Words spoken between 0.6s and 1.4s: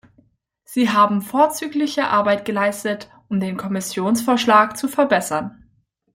Sie haben